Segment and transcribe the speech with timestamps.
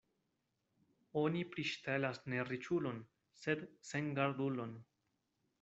[1.23, 3.05] Oni priŝtelas ne riĉulon,
[3.45, 4.77] sed sengardulon.